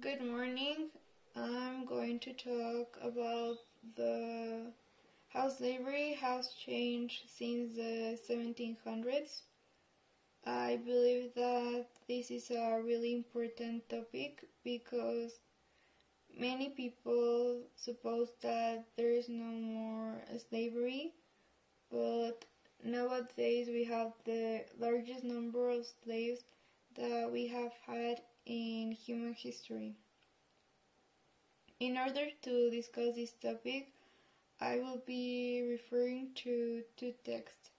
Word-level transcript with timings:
Good 0.00 0.22
morning. 0.22 0.88
I'm 1.36 1.84
going 1.84 2.20
to 2.20 2.32
talk 2.32 2.96
about 3.02 3.58
the 3.96 4.72
how 5.28 5.50
slavery 5.50 6.14
has 6.14 6.54
changed 6.54 7.24
since 7.28 7.76
the 7.76 8.18
1700s. 8.28 9.42
I 10.44 10.78
believe 10.84 11.34
that 11.34 11.86
this 12.08 12.30
is 12.30 12.50
a 12.50 12.80
really 12.82 13.12
important 13.12 13.88
topic 13.88 14.44
because 14.64 15.38
many 16.34 16.70
people 16.70 17.60
suppose 17.76 18.32
that 18.40 18.84
there 18.96 19.10
is 19.12 19.28
no 19.28 19.44
more 19.52 20.22
slavery, 20.48 21.12
but 21.90 22.44
nowadays 22.82 23.68
we 23.68 23.84
have 23.84 24.12
the 24.24 24.64
largest 24.78 25.24
number 25.24 25.68
of 25.70 25.86
slaves 26.04 26.44
that 26.98 27.30
we 27.32 27.46
have 27.46 27.72
had 27.86 28.20
in 28.46 28.92
human 28.92 29.32
history. 29.34 29.96
In 31.80 31.96
order 31.96 32.26
to 32.42 32.70
discuss 32.70 33.14
this 33.14 33.32
topic, 33.40 33.92
I 34.60 34.78
will 34.78 35.00
be 35.06 35.62
referring 35.70 36.32
to 36.42 36.82
two 36.96 37.14
texts. 37.24 37.70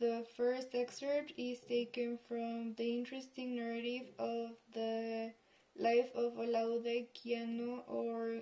The 0.00 0.26
first 0.36 0.74
excerpt 0.74 1.32
is 1.36 1.60
taken 1.60 2.18
from 2.28 2.74
the 2.74 2.98
interesting 2.98 3.54
narrative 3.54 4.06
of 4.18 4.50
the 4.74 5.32
life 5.76 6.10
of 6.14 6.32
Olaudah 6.34 7.06
Equiano 7.06 7.82
or 7.86 8.40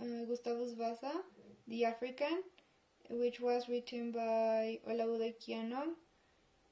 uh, 0.00 0.24
Gustavus 0.26 0.74
Vasa, 0.74 1.22
the 1.66 1.84
African, 1.84 2.42
which 3.10 3.40
was 3.40 3.68
written 3.68 4.12
by 4.12 4.78
Olaudah 4.88 5.34
Equiano. 5.34 5.94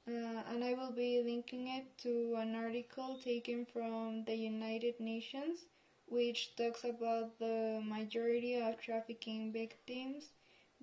Uh, 0.07 0.41
and 0.49 0.63
I 0.63 0.73
will 0.73 0.89
be 0.91 1.21
linking 1.21 1.67
it 1.67 1.85
to 1.99 2.33
an 2.37 2.55
article 2.55 3.15
taken 3.15 3.63
from 3.63 4.23
the 4.23 4.33
United 4.35 4.99
Nations, 4.99 5.67
which 6.07 6.55
talks 6.55 6.83
about 6.83 7.37
the 7.37 7.79
majority 7.83 8.55
of 8.55 8.79
trafficking 8.79 9.51
victims 9.51 10.31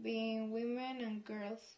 being 0.00 0.52
women 0.52 1.00
and 1.00 1.24
girls. 1.24 1.76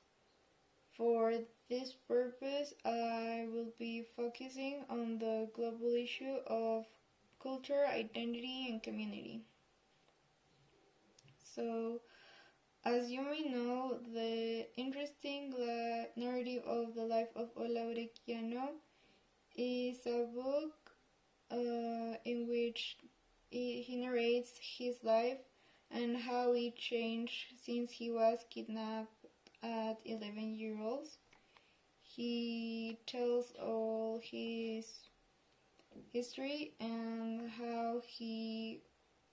For 0.97 1.39
this 1.69 1.92
purpose, 2.08 2.72
I 2.84 3.47
will 3.50 3.72
be 3.78 4.02
focusing 4.17 4.84
on 4.89 5.19
the 5.19 5.48
global 5.52 5.94
issue 5.94 6.39
of 6.47 6.86
culture, 7.39 7.86
identity, 7.86 8.69
and 8.69 8.83
community. 8.83 9.42
So, 11.55 12.00
as 12.87 13.11
you 13.11 13.20
may 13.20 13.42
know, 13.42 13.98
the 14.15 14.65
interesting 14.77 15.53
narrative 16.15 16.62
of 16.65 16.95
the 16.95 17.03
life 17.03 17.34
of 17.34 17.53
Olaudah 17.56 18.09
Equiano 18.09 18.69
is 19.56 20.06
a 20.06 20.25
book 20.33 20.92
uh, 21.51 22.14
in 22.25 22.47
which 22.48 22.97
he 23.51 23.97
narrates 23.97 24.53
his 24.61 25.03
life 25.03 25.39
and 25.91 26.17
how 26.17 26.53
it 26.53 26.77
changed 26.77 27.55
since 27.61 27.91
he 27.91 28.12
was 28.12 28.39
kidnapped 28.51 29.27
at 29.64 29.97
11 30.05 30.55
years 30.55 30.79
old. 30.81 31.09
He 32.03 32.98
tells 33.05 33.53
all 33.61 34.20
his 34.23 34.87
history 36.12 36.75
and 36.79 37.51
how 37.51 38.01
he 38.07 38.81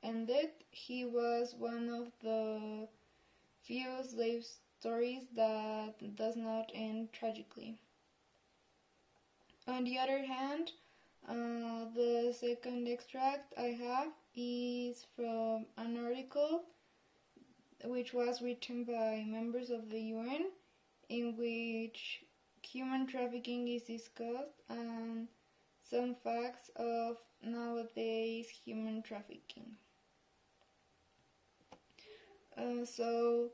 ended. 0.02 0.50
He 0.72 1.06
was 1.06 1.54
one 1.56 1.90
of 1.90 2.08
the 2.24 2.88
few 3.64 4.04
slave 4.04 4.46
stories 4.80 5.24
that 5.36 6.16
does 6.16 6.36
not 6.36 6.72
end 6.74 7.12
tragically. 7.14 7.78
On 9.68 9.84
the 9.84 9.98
other 9.98 10.24
hand, 10.24 10.72
uh, 11.28 11.86
the 11.96 12.34
second 12.38 12.88
extract 12.88 13.54
I 13.58 13.72
have 13.86 14.12
is 14.36 15.06
from 15.16 15.66
an 15.78 15.98
article 15.98 16.64
which 17.84 18.14
was 18.14 18.42
written 18.42 18.84
by 18.84 19.24
members 19.28 19.70
of 19.70 19.90
the 19.90 20.02
UN 20.02 20.52
in 21.10 21.36
which 21.38 22.24
human 22.62 23.06
trafficking 23.08 23.68
is 23.68 23.84
discussed 23.84 24.62
and 24.70 25.28
some 25.82 26.16
facts 26.16 26.70
of 26.76 27.18
nowadays 27.42 28.50
human 28.50 29.02
trafficking. 29.02 29.78
Uh, 32.58 32.84
so 32.86 33.52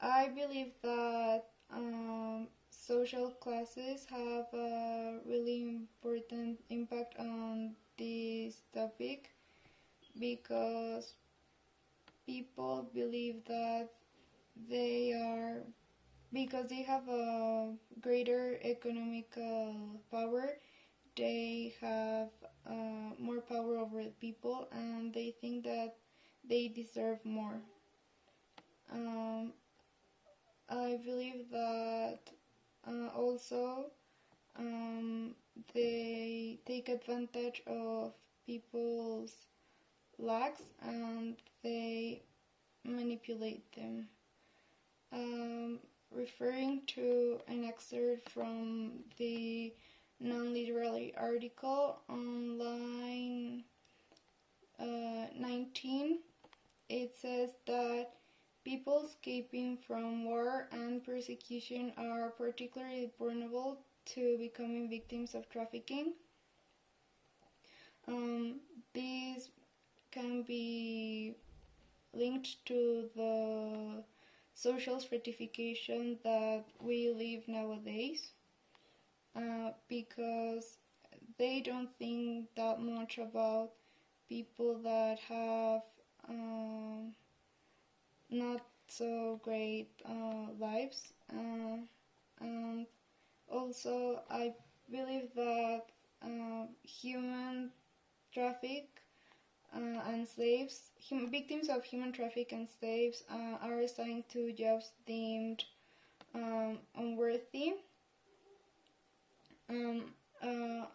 I 0.00 0.28
believe 0.28 0.72
that 0.82 1.44
um, 1.70 2.48
social 2.70 3.30
classes 3.30 4.06
have 4.10 4.46
a 4.54 5.20
really 5.26 5.62
important 5.62 6.58
impact 6.70 7.16
on 7.18 7.74
this 7.98 8.62
topic 8.72 9.30
because 10.18 11.14
people 12.26 12.88
believe 12.94 13.36
that 13.46 13.88
they 14.68 15.12
are 15.12 15.62
because 16.32 16.68
they 16.68 16.82
have 16.82 17.06
a 17.08 17.72
greater 18.00 18.58
economical 18.62 20.00
power 20.10 20.56
they 21.16 21.74
have 21.80 22.28
uh, 22.66 23.10
more 23.18 23.40
power 23.40 23.78
over 23.78 24.02
people 24.20 24.68
and 24.72 25.12
they 25.12 25.32
think 25.40 25.64
that 25.64 25.94
they 26.48 26.68
deserve 26.68 27.18
more 27.24 27.60
um, 28.92 29.52
I 30.68 30.98
believe 31.04 31.50
that 31.50 32.20
uh, 32.86 33.08
also 33.16 33.86
um, 34.58 35.34
they 35.74 36.58
take 36.66 36.88
advantage 36.88 37.62
of 37.66 38.12
people's 38.46 39.32
lacks 40.18 40.62
and 40.82 41.36
they 41.62 42.22
manipulate 42.84 43.70
them. 43.74 44.08
Um, 45.12 45.80
referring 46.12 46.82
to 46.88 47.40
an 47.48 47.64
excerpt 47.64 48.28
from 48.30 48.92
the 49.18 49.72
non-literary 50.20 51.14
article 51.16 51.98
on 52.08 52.58
line 52.58 53.64
uh, 54.78 55.26
19, 55.38 56.18
it 56.88 57.14
says 57.20 57.50
that 57.66 58.12
people 58.64 59.04
escaping 59.04 59.76
from 59.76 60.24
war 60.24 60.68
and 60.72 61.04
persecution 61.04 61.92
are 61.96 62.30
particularly 62.30 63.10
vulnerable 63.18 63.78
to 64.06 64.36
becoming 64.38 64.88
victims 64.88 65.34
of 65.34 65.48
trafficking. 65.48 66.12
Um, 68.06 68.60
these 68.92 69.48
can 70.10 70.42
be 70.42 71.34
linked 72.12 72.64
to 72.66 73.08
the 73.16 74.04
social 74.54 75.00
stratification 75.00 76.18
that 76.24 76.64
we 76.80 77.10
live 77.10 77.48
nowadays 77.48 78.32
uh, 79.34 79.70
because 79.88 80.78
they 81.38 81.60
don't 81.60 81.90
think 81.98 82.46
that 82.56 82.78
much 82.80 83.18
about 83.18 83.70
people 84.28 84.78
that 84.82 85.18
have 85.20 85.82
um, 86.28 87.12
not 88.30 88.62
so 88.88 89.40
great 89.42 89.88
uh, 90.04 90.46
lives 90.58 91.12
uh, 91.32 91.76
and 92.40 92.86
also 93.48 94.22
I 94.30 94.54
believe 94.90 95.28
that 95.36 95.86
uh, 96.22 96.66
human 96.82 97.70
traffic 98.32 98.88
uh, 99.74 100.00
and 100.08 100.26
slaves, 100.26 100.90
hum 101.08 101.30
victims 101.30 101.68
of 101.68 101.84
human 101.84 102.12
traffic 102.12 102.52
and 102.52 102.68
slaves 102.68 103.22
uh, 103.30 103.56
are 103.62 103.80
assigned 103.80 104.28
to 104.30 104.52
jobs 104.52 104.90
deemed 105.06 105.64
um, 106.34 106.78
unworthy. 106.96 107.74
Um, 109.68 110.14
uh, 110.42 110.86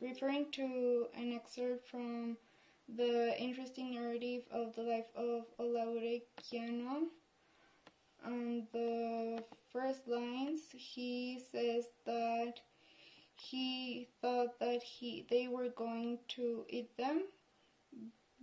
referring 0.00 0.46
to 0.52 1.06
an 1.16 1.32
excerpt 1.32 1.86
from 1.88 2.36
the 2.96 3.38
interesting 3.38 3.94
narrative 3.94 4.42
of 4.50 4.74
the 4.74 4.82
life 4.82 5.10
of 5.16 5.44
Olaudah 5.58 6.20
Equiano, 6.38 7.08
on 8.24 8.66
the 8.72 9.42
first 9.72 10.06
lines, 10.06 10.60
he 10.72 11.40
says 11.52 11.84
that 12.06 12.54
he 13.34 14.08
thought 14.20 14.58
that 14.60 14.82
he 14.82 15.26
they 15.30 15.48
were 15.48 15.70
going 15.70 16.18
to 16.28 16.64
eat 16.68 16.96
them 16.96 17.24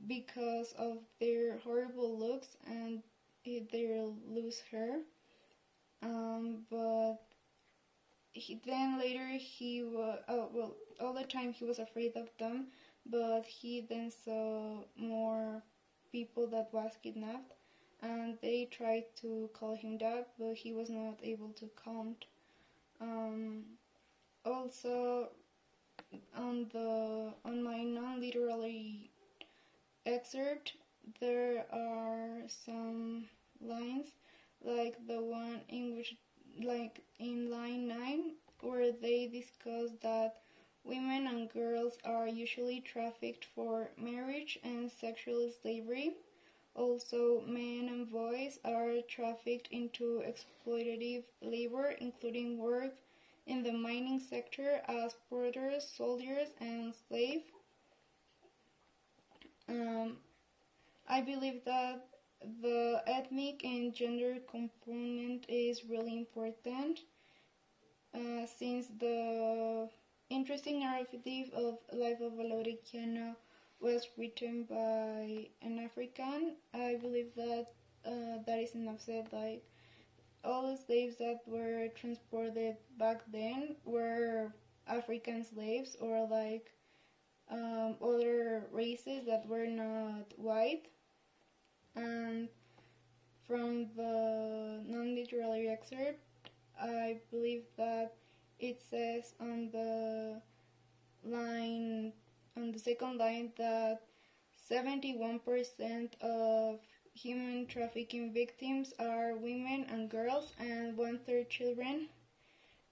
because 0.07 0.73
of 0.77 0.97
their 1.19 1.57
horrible 1.59 2.17
looks 2.17 2.57
and 2.65 3.01
their 3.71 4.05
loose 4.27 4.61
hair. 4.71 4.99
Um, 6.01 6.65
but 6.69 7.17
he, 8.33 8.59
then 8.65 8.99
later 8.99 9.27
he 9.27 9.83
was, 9.83 10.19
oh, 10.27 10.49
well, 10.53 10.75
all 10.99 11.13
the 11.13 11.23
time 11.23 11.53
he 11.53 11.65
was 11.65 11.79
afraid 11.79 12.15
of 12.15 12.29
them, 12.39 12.67
but 13.09 13.45
he 13.45 13.81
then 13.81 14.11
saw 14.11 14.83
more 14.97 15.63
people 16.11 16.47
that 16.47 16.69
was 16.73 16.91
kidnapped 17.03 17.53
and 18.01 18.37
they 18.41 18.65
tried 18.71 19.05
to 19.21 19.49
call 19.53 19.75
him 19.75 19.97
that, 19.99 20.29
but 20.39 20.55
he 20.55 20.73
was 20.73 20.89
not 20.89 21.19
able 21.23 21.51
to 21.53 21.69
count. 21.83 22.25
Um, 23.01 23.63
also, 24.45 25.29
on 26.35 26.67
the 26.73 27.33
on 27.45 27.63
my 27.63 27.83
non-literary 27.83 29.09
excerpt, 30.05 30.73
there 31.19 31.65
are 31.71 32.41
some 32.47 33.25
lines 33.61 34.07
like 34.63 34.95
the 35.07 35.21
one 35.21 35.61
in 35.69 35.95
which, 35.95 36.15
like 36.63 37.01
in 37.19 37.49
line 37.51 37.87
9, 37.87 38.31
where 38.61 38.91
they 38.91 39.27
discuss 39.27 39.91
that 40.01 40.37
women 40.87 41.27
and 41.27 41.49
girls 41.49 41.99
are 42.03 42.27
usually 42.27 42.79
trafficked 42.81 43.45
for 43.45 43.91
marriage 43.97 44.57
and 44.63 44.91
sexual 44.91 45.51
slavery. 45.51 46.11
Also, 46.75 47.41
men 47.41 47.89
and 47.89 48.09
boys 48.09 48.59
are 48.65 49.01
trafficked 49.07 49.67
into 49.71 50.23
exploitative 50.25 51.23
labor, 51.41 51.91
including 51.99 52.57
work 52.57 52.93
in 53.47 53.63
the 53.63 53.73
mining 53.73 54.19
sector 54.19 54.81
as 54.87 55.15
porters, 55.29 55.85
soldiers, 55.85 56.49
and 56.59 56.93
slaves. 56.95 57.45
Um, 59.69 60.17
I 61.07 61.21
believe 61.21 61.63
that 61.65 62.05
the 62.61 63.01
ethnic 63.07 63.63
and 63.63 63.93
gender 63.93 64.39
component 64.49 65.45
is 65.49 65.83
really 65.85 66.15
important 66.17 67.01
uh, 68.13 68.45
since 68.45 68.87
the 68.99 69.89
interesting 70.29 70.79
narrative 70.79 71.49
of 71.53 71.79
life 71.91 72.21
of 72.21 72.33
Olaudah 72.33 72.77
Equiano 72.77 73.35
was 73.79 74.07
written 74.17 74.63
by 74.63 75.49
an 75.61 75.79
African. 75.79 76.55
I 76.73 76.95
believe 77.01 77.33
that 77.35 77.67
uh, 78.05 78.37
that 78.45 78.59
is 78.59 78.75
enough 78.75 79.01
said. 79.01 79.27
Like 79.31 79.63
all 80.43 80.69
the 80.71 80.77
slaves 80.77 81.17
that 81.17 81.41
were 81.47 81.87
transported 81.95 82.77
back 82.97 83.21
then 83.31 83.75
were 83.85 84.53
African 84.87 85.43
slaves 85.43 85.95
or 85.99 86.27
like 86.29 86.71
um, 87.51 87.95
other 88.01 88.67
races 88.71 89.25
that 89.25 89.45
were 89.47 89.67
not 89.67 90.33
white. 90.37 90.87
And 91.95 92.49
from 93.47 93.87
the 93.95 94.81
non-literary 94.85 95.67
excerpt, 95.69 96.19
I 96.79 97.19
believe 97.31 97.63
that 97.77 98.13
it 98.59 98.81
says 98.89 99.33
on 99.39 99.69
the 99.71 100.41
line 101.23 102.13
on 102.55 102.71
the 102.71 102.79
second 102.79 103.17
line 103.17 103.51
that 103.57 104.01
71% 104.69 105.39
of 106.21 106.79
human 107.13 107.65
trafficking 107.67 108.33
victims 108.33 108.93
are 108.99 109.35
women 109.37 109.85
and 109.89 110.09
girls 110.09 110.53
and 110.59 110.97
one 110.97 111.19
third 111.25 111.49
children 111.49 112.07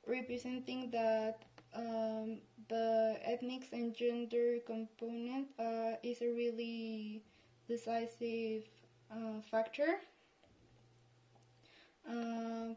representing 0.08 0.90
that 0.92 1.44
um, 1.76 2.40
the 2.70 3.18
ethnics 3.24 3.68
and 3.74 3.94
gender 3.96 4.60
component 4.66 5.48
uh, 5.60 5.94
is 6.04 6.22
a 6.22 6.28
really 6.32 7.22
decisive 7.68 8.64
uh, 9.12 9.42
factor. 9.52 10.00
Uh, 12.10 12.74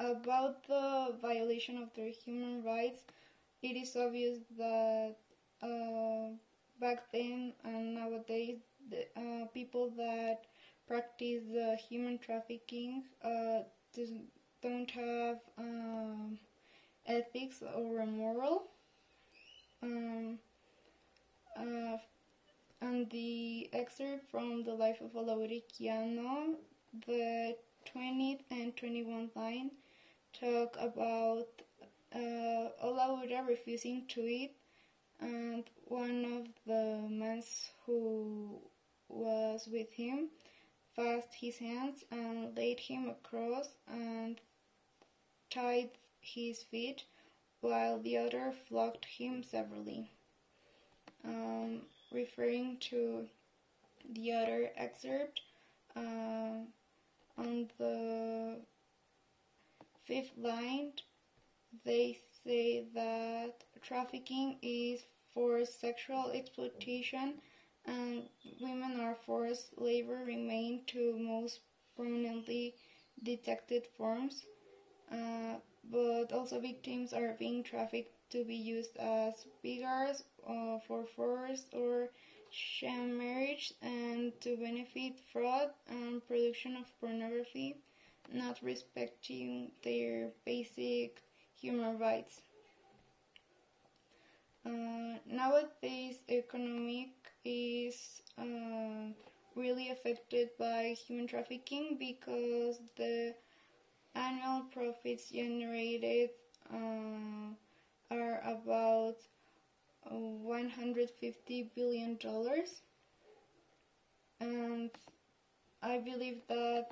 about 0.00 0.66
the 0.66 1.14
violation 1.22 1.76
of 1.78 1.92
their 1.94 2.10
human 2.10 2.62
rights 2.62 3.04
it 3.62 3.76
is 3.76 3.96
obvious 3.96 4.38
that 4.58 5.16
uh, 5.62 6.28
back 6.80 7.10
then 7.12 7.52
and 7.64 7.94
nowadays, 7.94 8.58
the 8.90 9.06
uh, 9.16 9.46
people 9.54 9.90
that 9.96 10.44
practice 10.86 11.42
the 11.52 11.76
human 11.88 12.18
trafficking 12.18 13.04
uh, 13.24 13.60
don't 14.62 14.90
have 14.90 15.38
um, 15.58 16.38
ethics 17.06 17.62
or 17.74 18.00
a 18.00 18.06
moral. 18.06 18.68
Um, 19.82 20.38
uh, 21.56 21.96
and 22.80 23.10
the 23.10 23.68
excerpt 23.72 24.30
from 24.30 24.64
the 24.64 24.74
life 24.74 25.00
of 25.00 25.12
Olaudah 25.14 25.62
Equiano, 25.62 26.56
the 27.06 27.56
20th 27.86 28.42
and 28.50 28.76
21st 28.76 29.36
line 29.36 29.70
talk 30.40 30.76
about 30.80 31.48
uh, 32.14 33.42
refusing 33.46 34.04
to 34.08 34.20
eat 34.20 34.54
and 35.20 35.64
one 35.84 36.24
of 36.24 36.46
the 36.66 37.08
men 37.08 37.42
who 37.84 38.60
was 39.08 39.68
with 39.70 39.90
him 39.92 40.28
fastened 40.94 41.34
his 41.34 41.58
hands 41.58 42.04
and 42.10 42.56
laid 42.56 42.80
him 42.80 43.08
across 43.08 43.68
and 43.88 44.40
tied 45.50 45.90
his 46.20 46.62
feet, 46.64 47.04
while 47.60 48.00
the 48.00 48.16
other 48.16 48.52
flogged 48.68 49.04
him 49.04 49.42
severely. 49.42 50.10
Um, 51.24 51.82
referring 52.12 52.78
to 52.90 53.26
the 54.10 54.32
other 54.32 54.70
excerpt, 54.76 55.40
uh, 55.94 56.64
on 57.38 57.68
the 57.78 58.58
fifth 60.06 60.36
line, 60.38 60.92
they 61.84 62.18
say 62.44 62.84
that 62.94 63.64
trafficking 63.82 64.58
is 64.62 65.04
for 65.34 65.64
sexual 65.64 66.30
exploitation 66.32 67.34
and 67.86 68.28
women 68.60 68.98
are 69.00 69.14
forced 69.14 69.78
labor 69.78 70.24
remain 70.24 70.82
two 70.86 71.16
most 71.18 71.60
prominently 71.96 72.74
detected 73.22 73.86
forms. 73.96 74.44
Uh, 75.10 75.56
but 75.90 76.32
also 76.32 76.58
victims 76.60 77.12
are 77.12 77.34
being 77.38 77.62
trafficked 77.62 78.12
to 78.30 78.44
be 78.44 78.56
used 78.56 78.96
as 78.98 79.46
beggars 79.62 80.24
uh, 80.46 80.78
for 80.86 81.04
forced 81.06 81.72
or 81.74 82.10
sham 82.50 83.16
marriage 83.18 83.72
and 83.82 84.32
to 84.40 84.56
benefit 84.56 85.18
fraud 85.32 85.70
and 85.88 86.26
production 86.26 86.76
of 86.76 86.86
pornography, 87.00 87.76
not 88.32 88.60
respecting 88.62 89.70
their 89.82 90.30
basic 90.44 91.22
human 91.60 91.98
rights. 91.98 92.42
Uh, 94.66 95.18
nowadays, 95.24 96.18
economic 96.28 97.08
is 97.44 98.20
uh, 98.36 99.10
really 99.54 99.88
affected 99.88 100.50
by 100.58 100.92
human 100.92 101.26
trafficking 101.26 101.96
because 101.96 102.80
the 102.96 103.34
annual 104.14 104.62
profits 104.62 105.30
generated 105.30 106.30
uh, 106.70 107.52
are 108.10 108.40
about 108.44 109.16
150 110.04 111.62
billion 111.74 112.16
dollars 112.16 112.82
and 114.40 114.90
I 115.82 115.98
believe 115.98 116.40
that 116.48 116.86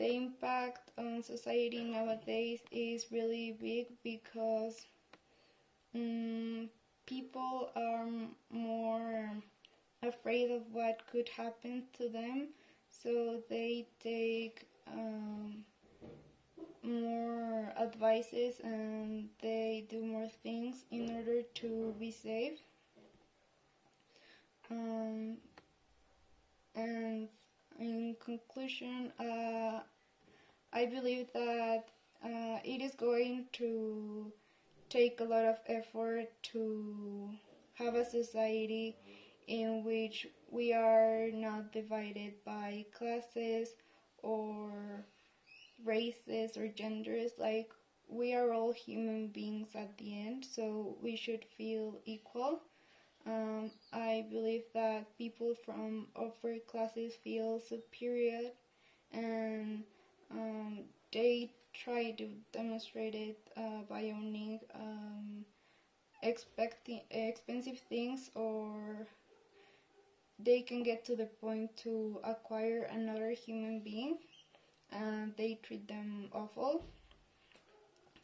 the 0.00 0.16
impact 0.16 0.90
on 0.98 1.22
society 1.22 1.84
nowadays 1.84 2.60
is 2.72 3.12
really 3.12 3.52
big 3.60 3.86
because 4.02 4.86
um, 5.94 6.68
people 7.06 7.70
are 7.76 8.06
more 8.50 9.30
afraid 10.02 10.50
of 10.50 10.62
what 10.72 11.02
could 11.10 11.28
happen 11.28 11.84
to 11.98 12.08
them, 12.08 12.48
so 12.90 13.40
they 13.48 13.86
take 14.00 14.66
um, 14.86 15.64
more 16.82 17.72
advices 17.80 18.60
and 18.62 19.28
they 19.40 19.84
do 19.88 20.02
more 20.04 20.28
things 20.28 20.84
in 20.90 21.10
order 21.16 21.42
to 21.54 21.94
be 21.98 22.10
safe. 22.10 22.60
Um, 24.70 25.38
and 26.74 27.28
in 27.80 28.16
conclusion, 28.20 29.12
uh, 29.18 29.80
I 30.72 30.86
believe 30.86 31.26
that 31.34 31.90
uh, 32.24 32.58
it 32.64 32.82
is 32.82 32.94
going 32.94 33.46
to 33.54 34.32
take 34.90 35.20
a 35.20 35.24
lot 35.24 35.44
of 35.44 35.58
effort 35.66 36.28
to 36.54 37.32
have 37.74 37.94
a 37.94 38.04
society 38.04 38.96
in 39.48 39.84
which 39.84 40.26
we 40.50 40.72
are 40.72 41.30
not 41.32 41.72
divided 41.72 42.34
by 42.44 42.86
classes 42.92 43.74
or 44.22 45.04
races 45.84 46.56
or 46.56 46.68
genders. 46.68 47.32
Like 47.38 47.68
we 48.08 48.34
are 48.34 48.52
all 48.52 48.72
human 48.72 49.28
beings 49.28 49.74
at 49.74 49.96
the 49.98 50.14
end 50.16 50.44
so 50.44 50.96
we 51.00 51.16
should 51.16 51.44
feel 51.44 51.98
equal 52.06 52.60
um, 53.26 53.70
I 53.92 54.24
believe 54.28 54.62
that 54.74 55.06
people 55.18 55.54
from 55.54 56.06
upper 56.16 56.58
classes 56.66 57.14
feel 57.22 57.60
superior 57.60 58.50
and 59.12 59.84
um, 60.30 60.84
they 61.12 61.48
try 61.74 62.10
to 62.12 62.28
demonstrate 62.52 63.14
it 63.14 63.36
uh, 63.56 63.82
by 63.88 64.10
owning 64.10 64.60
um, 64.74 65.44
expensive 66.22 67.78
things 67.88 68.30
or 68.34 69.06
they 70.40 70.60
can 70.60 70.82
get 70.82 71.04
to 71.04 71.14
the 71.14 71.26
point 71.26 71.70
to 71.76 72.18
acquire 72.24 72.82
another 72.90 73.30
human 73.30 73.80
being 73.80 74.16
and 74.90 75.32
they 75.36 75.56
treat 75.62 75.86
them 75.88 76.28
awful. 76.32 76.80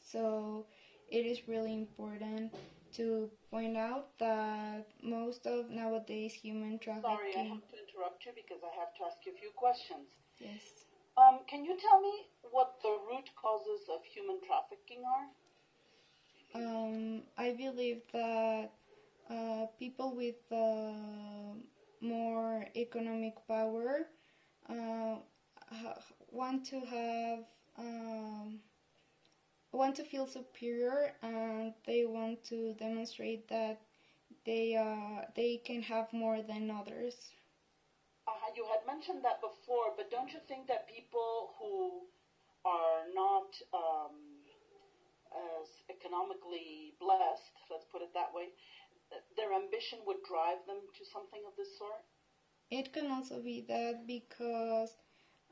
So 0.00 0.64
it 1.08 1.24
is 1.24 1.46
really 1.48 1.74
important 1.74 2.52
to 2.96 3.30
point 3.50 3.76
out 3.76 4.18
that 4.18 4.84
most 5.02 5.46
of 5.46 5.70
nowadays 5.70 6.34
human 6.34 6.78
trafficking. 6.78 7.16
Sorry, 7.16 7.34
I 7.36 7.44
have 7.54 7.68
to 7.70 7.76
interrupt 7.78 8.24
you 8.26 8.32
because 8.34 8.62
I 8.62 8.72
have 8.78 8.92
to 8.94 9.04
ask 9.04 9.16
you 9.26 9.32
a 9.32 9.38
few 9.38 9.50
questions. 9.50 10.08
Yes. 10.38 10.84
Um, 11.16 11.40
can 11.48 11.64
you 11.64 11.76
tell 11.76 12.00
me 12.00 12.28
what 12.50 12.80
the 12.82 12.96
root 13.08 13.30
causes 13.36 13.88
of 13.88 14.04
human 14.04 14.38
trafficking 14.46 15.04
are? 15.04 15.26
Um, 16.54 17.22
I 17.36 17.52
believe 17.52 18.00
that 18.12 18.70
uh, 19.30 19.66
people 19.78 20.14
with 20.14 20.40
uh, 20.50 21.54
more 22.00 22.66
economic 22.76 23.34
power 23.48 24.06
uh, 24.68 25.16
ha- 25.70 26.00
want 26.30 26.64
to 26.66 26.84
have 26.84 27.40
um, 27.78 28.60
want 29.72 29.96
to 29.96 30.04
feel 30.04 30.26
superior 30.26 31.12
and 31.22 31.72
they 31.86 32.04
want 32.04 32.44
to 32.44 32.74
demonstrate 32.78 33.48
that 33.48 33.78
they 34.44 34.74
uh, 34.76 35.24
they 35.34 35.60
can 35.64 35.82
have 35.82 36.12
more 36.12 36.42
than 36.42 36.70
others. 36.70 37.14
Uh, 38.26 38.50
you 38.56 38.64
had 38.66 38.84
mentioned 38.86 39.22
that 39.24 39.40
before, 39.40 39.92
but 39.96 40.10
don't 40.10 40.32
you 40.32 40.40
think 40.48 40.66
that 40.66 40.88
people 40.88 41.54
who 41.58 42.02
are 42.64 43.06
not 43.14 43.54
um, 43.72 44.14
as 45.32 45.68
economically 45.90 46.94
blessed, 46.98 47.54
let's 47.70 47.84
put 47.84 48.02
it 48.02 48.12
that 48.14 48.32
way, 48.32 48.48
their 49.36 49.52
ambition 49.52 49.98
would 50.06 50.22
drive 50.22 50.58
them 50.66 50.78
to 50.98 51.04
something 51.04 51.40
of 51.46 51.54
this 51.56 51.68
sort? 51.78 52.02
It 52.70 52.92
can 52.92 53.10
also 53.10 53.40
be 53.40 53.64
that 53.68 54.06
because 54.06 54.96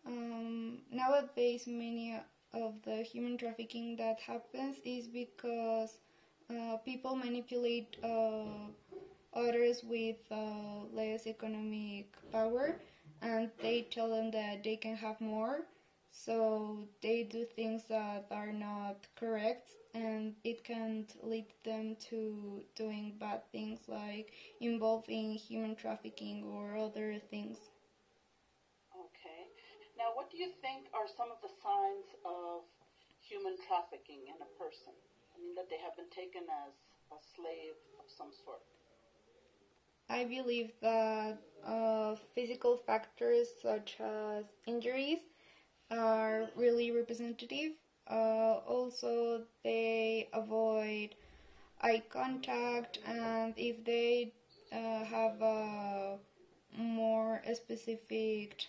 um, 0.06 0.82
nowadays 0.90 1.66
many 1.66 2.18
of 2.54 2.74
the 2.84 3.02
human 3.02 3.36
trafficking 3.38 3.96
that 3.96 4.20
happens 4.20 4.76
is 4.84 5.08
because 5.08 5.98
uh, 6.50 6.76
people 6.84 7.14
manipulate 7.14 7.96
uh, 8.02 8.68
others 9.34 9.82
with 9.84 10.16
uh, 10.30 10.82
less 10.92 11.26
economic 11.26 12.06
power 12.32 12.76
and 13.22 13.50
they 13.60 13.82
tell 13.90 14.10
them 14.10 14.30
that 14.30 14.62
they 14.64 14.76
can 14.76 14.96
have 14.96 15.20
more. 15.20 15.64
So 16.10 16.88
they 17.02 17.22
do 17.24 17.44
things 17.44 17.84
that 17.88 18.24
are 18.30 18.52
not 18.52 18.96
correct 19.16 19.76
and 19.94 20.34
it 20.44 20.64
can 20.64 21.06
lead 21.22 21.46
them 21.64 21.96
to 22.10 22.62
doing 22.76 23.12
bad 23.18 23.40
things 23.52 23.80
like 23.88 24.32
involving 24.60 25.34
human 25.36 25.74
trafficking 25.74 26.42
or 26.44 26.76
other 26.76 27.18
things 27.30 27.58
do 30.34 30.42
you 30.42 30.50
think 30.60 30.86
are 30.92 31.06
some 31.06 31.30
of 31.30 31.38
the 31.42 31.52
signs 31.62 32.08
of 32.26 32.66
human 33.22 33.54
trafficking 33.66 34.26
in 34.26 34.36
a 34.42 34.50
person? 34.58 34.92
I 35.34 35.38
mean, 35.38 35.54
that 35.54 35.70
they 35.70 35.78
have 35.78 35.94
been 35.96 36.10
taken 36.10 36.42
as 36.50 36.74
a 37.12 37.18
slave 37.36 37.78
of 38.00 38.06
some 38.10 38.32
sort. 38.44 38.60
I 40.08 40.24
believe 40.24 40.72
that 40.80 41.38
uh, 41.64 42.16
physical 42.34 42.76
factors 42.76 43.48
such 43.62 43.96
as 44.00 44.44
injuries 44.66 45.20
are 45.90 46.48
really 46.56 46.90
representative. 46.90 47.72
Uh, 48.10 48.58
also, 48.66 49.42
they 49.64 50.28
avoid 50.32 51.14
eye 51.80 52.02
contact, 52.10 52.98
and 53.06 53.54
if 53.56 53.84
they 53.84 54.32
uh, 54.72 55.04
have 55.04 55.40
a 55.42 56.18
more 56.76 57.40
specific 57.54 58.66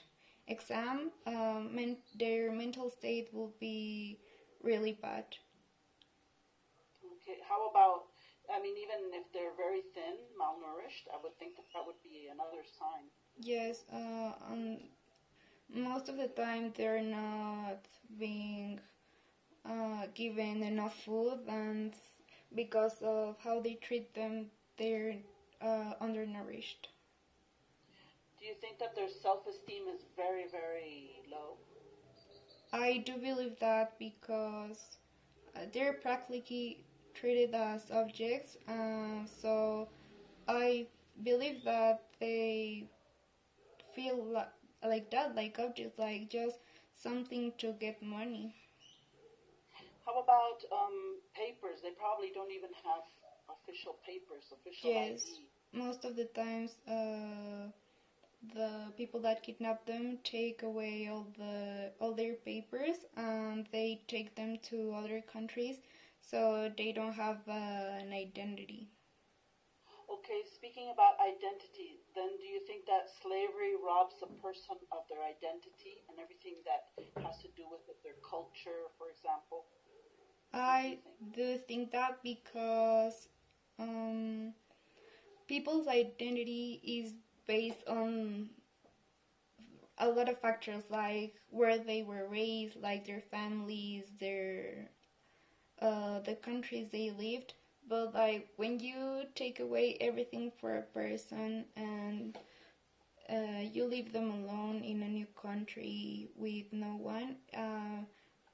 exam, 0.48 1.12
um, 1.25 1.75
men- 1.75 2.02
their 2.16 2.52
mental 2.52 2.90
state 2.90 3.34
will 3.34 3.54
be 3.60 4.20
really 4.62 4.94
bad. 4.94 5.25
Okay. 7.16 7.40
How 7.48 7.70
about, 7.70 8.06
I 8.54 8.62
mean, 8.62 8.75
even 8.78 9.14
if 9.14 9.32
they're 9.34 9.56
very 9.58 9.82
thin, 9.94 10.16
malnourished, 10.40 11.06
I 11.14 11.18
would 11.24 11.38
think 11.40 11.56
that 11.56 11.66
that 11.74 11.86
would 11.86 12.02
be 12.04 12.28
another 12.32 12.64
sign. 12.80 13.06
Yes, 13.40 13.84
uh, 13.92 14.34
um, 14.52 14.78
most 15.70 16.10
of 16.10 16.18
the 16.18 16.28
time 16.30 16.74
they're 16.75 17.02
not 17.02 17.88
being 18.20 18.80
uh, 19.66 20.08
given 20.14 20.64
enough 20.64 20.96
food, 21.04 21.40
and 21.48 21.94
because 22.56 23.02
of 23.02 23.38
how 23.44 23.60
they 23.62 23.75
treat 23.75 24.14
them, 24.16 24.52
they're 24.78 25.18
uh, 25.62 25.94
undernourished. 26.02 26.90
Do 28.46 28.52
you 28.52 28.58
think 28.62 28.80
that 28.80 28.96
their 28.96 29.10
self-esteem 29.10 29.88
is 29.90 30.06
very, 30.16 30.46
very 30.46 31.24
low? 31.32 31.58
I 32.74 32.98
do 32.98 33.18
believe 33.18 33.60
that 33.60 33.98
because 34.00 34.98
uh, 35.56 35.62
they're 35.74 35.94
practically 35.94 36.78
treated 37.14 37.54
as 37.56 37.90
objects, 37.92 38.58
uh, 38.68 39.25
so 39.25 39.88
I 40.48 40.88
believe 41.24 41.64
that 41.66 42.04
they 42.20 42.88
feel 43.94 44.18
li- 44.34 44.54
like 44.84 45.10
that, 45.12 45.36
like 45.36 45.60
objects, 45.60 45.98
like 45.98 46.30
just 46.30 46.60
something 46.94 47.52
to 47.58 47.74
get 47.74 48.02
money. 48.02 48.54
How 50.06 50.18
about 50.20 50.64
um, 50.72 51.20
papers? 51.36 51.82
They 51.82 51.92
probably 51.92 52.32
don't 52.32 52.52
even 52.52 52.72
have 52.84 53.04
official 53.50 53.96
papers, 54.06 54.52
official 54.52 54.92
Yes. 54.92 55.22
ID. 55.22 55.48
Most 55.74 56.06
of 56.06 56.16
the 56.16 56.25
times, 56.25 56.78
uh, 56.88 57.70
people 58.98 59.20
that 59.22 59.44
kidnap 59.44 59.86
them 59.86 60.20
take 60.24 60.64
away 60.64 61.08
all 61.08 61.28
the 61.38 61.92
all 62.00 62.14
their 62.14 62.36
papers 62.36 63.06
and 63.16 63.68
they 63.72 64.02
take 64.08 64.36
them 64.36 64.58
to 64.70 64.94
other 64.94 65.22
countries, 65.22 65.78
so 66.22 66.72
they 66.78 66.92
don't 66.92 67.14
have 67.14 67.48
uh, 67.48 67.52
an 68.04 68.14
identity. 68.14 68.90
Okay, 70.10 70.44
speaking 70.46 70.90
about 70.90 71.20
identity, 71.20 72.00
then 72.16 72.38
do 72.40 72.46
you 72.46 72.60
think 72.66 72.86
that 72.86 73.10
slavery 73.22 73.74
robs 73.75 74.16
a 74.22 74.28
person 74.42 74.78
of 74.92 75.04
their 75.10 75.22
identity 75.24 76.02
and 76.10 76.20
everything 76.20 76.56
that 76.66 76.90
has 77.24 77.38
to 77.42 77.48
do 77.56 77.68
with 77.70 77.82
it, 77.90 77.98
their 78.04 78.18
culture, 78.28 78.90
for 78.98 79.10
example? 79.10 79.66
I 80.54 81.00
do 81.34 81.58
think 81.68 81.92
that 81.92 82.22
because 82.24 83.28
um, 83.80 84.54
people's 85.48 85.88
identity 85.88 86.80
is 86.84 87.14
based 87.48 87.84
on 87.88 88.50
a 89.98 90.10
lot 90.10 90.28
of 90.30 90.38
factors 90.38 90.84
like 90.90 91.32
where 91.50 91.78
they 91.80 92.02
were 92.04 92.28
raised, 92.28 92.75
like 92.75 93.04
their 93.06 93.22
families, 93.32 94.06
their 94.20 94.90
uh, 95.82 96.20
the 96.20 96.36
countries 96.36 96.88
they 96.92 97.12
lived. 97.12 97.54
But 97.88 98.14
like 98.14 98.46
when 98.58 98.80
you 98.80 99.25
take 99.36 99.60
away 99.60 99.96
everything 100.00 100.52
for 100.60 100.78
a 100.78 100.82
person 100.82 101.66
and 101.75 102.38
uh, 103.30 103.64
you 103.74 103.86
leave 103.86 104.12
them 104.12 104.30
alone 104.32 104.84
in 104.84 105.02
a 105.04 105.08
new 105.10 105.28
country 105.42 106.28
with 106.36 106.66
no 106.72 106.96
one, 106.96 107.36
uh, 107.56 108.04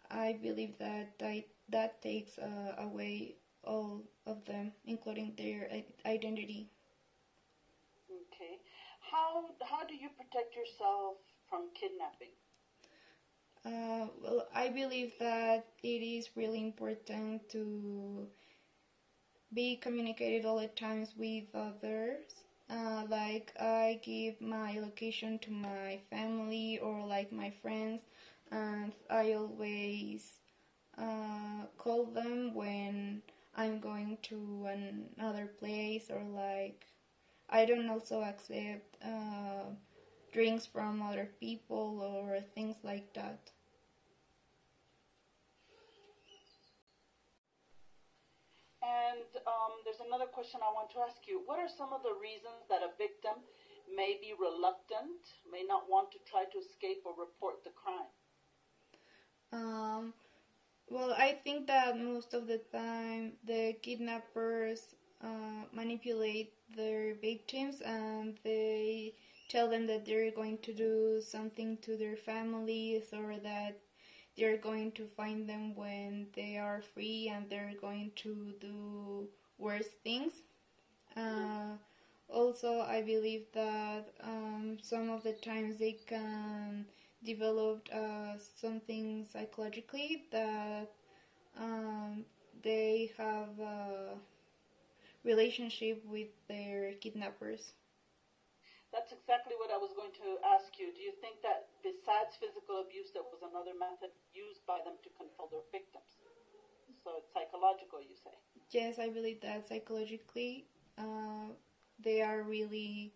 I 0.09 0.33
believe 0.33 0.77
that 0.79 1.07
that, 1.19 1.43
that 1.69 2.01
takes 2.01 2.37
uh, 2.37 2.73
away 2.77 3.35
all 3.63 4.03
of 4.25 4.43
them, 4.45 4.71
including 4.85 5.33
their 5.37 5.67
identity. 6.05 6.67
Okay. 8.41 8.59
How 9.11 9.53
how 9.61 9.83
do 9.83 9.93
you 9.93 10.09
protect 10.09 10.55
yourself 10.55 11.17
from 11.47 11.69
kidnapping? 11.75 12.33
Uh, 13.65 14.07
well, 14.21 14.47
I 14.53 14.69
believe 14.69 15.13
that 15.19 15.65
it 15.83 16.01
is 16.01 16.29
really 16.35 16.61
important 16.61 17.49
to 17.49 18.27
be 19.53 19.75
communicated 19.77 20.45
all 20.45 20.57
the 20.57 20.67
times 20.67 21.13
with 21.15 21.45
others. 21.53 22.23
Uh, 22.69 23.03
like 23.09 23.51
I 23.59 23.99
give 24.01 24.39
my 24.41 24.77
location 24.79 25.39
to 25.39 25.51
my 25.51 25.99
family 26.09 26.79
or 26.79 27.03
like 27.05 27.31
my 27.31 27.51
friends, 27.61 28.01
and 28.51 28.93
I 29.09 29.33
always 29.33 30.39
uh, 30.97 31.65
call 31.77 32.05
them 32.05 32.53
when 32.53 33.21
I'm 33.55 33.79
going 33.79 34.17
to 34.23 34.67
another 34.67 35.47
place 35.59 36.09
or 36.09 36.23
like 36.23 36.85
I 37.51 37.65
don't 37.65 37.89
also 37.89 38.21
accept 38.21 38.97
uh, 39.03 39.69
drinks 40.31 40.65
from 40.65 41.01
other 41.01 41.29
people 41.39 41.99
or 42.01 42.41
things 42.55 42.77
like 42.83 43.13
that. 43.13 43.51
And 48.81 49.25
um, 49.47 49.81
there's 49.83 49.99
another 50.01 50.25
question 50.25 50.59
I 50.63 50.71
want 50.73 50.89
to 50.91 50.99
ask 50.99 51.27
you. 51.27 51.41
What 51.45 51.59
are 51.59 51.69
some 51.69 51.93
of 51.93 52.03
the 52.03 52.13
reasons 52.13 52.65
that 52.69 52.81
a 52.81 52.89
victim 52.97 53.43
may 53.95 54.15
be 54.19 54.33
reluctant, 54.33 55.19
may 55.51 55.63
not 55.63 55.89
want 55.89 56.11
to 56.11 56.19
try 56.25 56.45
to 56.45 56.57
escape 56.59 57.01
or 57.05 57.13
report 57.17 57.63
the 57.63 57.71
crime? 57.71 58.09
Um, 59.51 60.13
well, 60.89 61.13
I 61.17 61.33
think 61.33 61.67
that 61.67 61.95
most 61.97 62.33
of 62.33 62.47
the 62.47 62.59
time 62.71 63.33
the 63.43 63.75
kidnappers 63.81 64.95
uh, 65.23 65.63
manipulate 65.73 66.53
their 66.75 67.15
victims 67.15 67.81
and 67.81 68.37
they 68.43 69.13
tell 69.49 69.67
them 69.69 69.85
that 69.87 70.05
they're 70.05 70.31
going 70.31 70.57
to 70.59 70.73
do 70.73 71.21
something 71.21 71.77
to 71.81 71.97
their 71.97 72.15
families 72.15 73.13
or 73.13 73.37
that 73.37 73.77
they're 74.37 74.57
going 74.57 74.91
to 74.93 75.05
find 75.07 75.47
them 75.47 75.75
when 75.75 76.27
they 76.35 76.57
are 76.57 76.81
free 76.81 77.29
and 77.33 77.49
they're 77.49 77.73
going 77.79 78.11
to 78.15 78.53
do 78.59 79.27
worse 79.57 79.89
things. 80.03 80.33
Uh, 81.15 81.75
also, 82.29 82.81
I 82.81 83.01
believe 83.01 83.45
that 83.53 84.05
um, 84.23 84.77
some 84.81 85.09
of 85.09 85.23
the 85.23 85.33
times 85.33 85.77
they 85.77 85.97
can 86.07 86.85
develop 87.23 87.87
uh, 87.93 88.37
something 88.37 89.25
psychologically 89.31 90.23
that 90.31 90.89
um, 91.57 92.25
they 92.63 93.11
have 93.17 93.59
a 93.59 94.15
relationship 95.23 95.99
with 96.03 96.27
their 96.47 96.93
kidnappers. 96.95 97.73
That's 98.91 99.11
exactly 99.11 99.55
what 99.55 99.71
I 99.71 99.77
was 99.77 99.93
going 99.93 100.11
to 100.21 100.37
ask 100.45 100.77
you. 100.77 100.91
Do 100.93 101.01
you 101.01 101.13
think 101.21 101.41
that 101.41 101.65
besides 101.81 102.35
physical 102.39 102.79
abuse, 102.79 103.11
there 103.11 103.23
was 103.23 103.41
another 103.41 103.73
method 103.73 104.09
used 104.33 104.65
by 104.65 104.79
them 104.83 104.97
to 105.03 105.09
control 105.09 105.47
their 105.49 105.65
victims? 105.71 106.11
So 107.03 107.15
it's 107.17 107.31
psychological, 107.33 108.01
you 108.01 108.15
say? 108.15 108.35
Yes, 108.71 108.99
I 108.99 109.09
believe 109.09 109.39
that 109.41 109.67
psychologically 109.67 110.65
uh, 110.97 111.49
they 111.99 112.21
are 112.21 112.43
really 112.43 113.11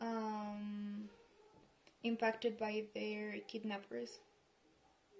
um, 0.00 1.08
impacted 2.02 2.56
by 2.56 2.84
their 2.94 3.40
kidnappers. 3.48 4.18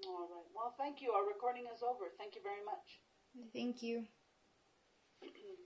All 0.07 0.29
right. 0.29 0.47
Well, 0.55 0.73
thank 0.77 1.01
you. 1.01 1.13
Our 1.13 1.25
recording 1.27 1.67
is 1.67 1.83
over. 1.83 2.11
Thank 2.19 2.35
you 2.35 2.41
very 2.43 2.63
much. 2.65 3.01
Thank 3.53 3.83
you. 3.83 4.07